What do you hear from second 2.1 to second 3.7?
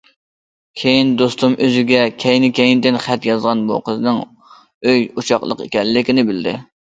كەينى- كەينىدىن خەت يازغان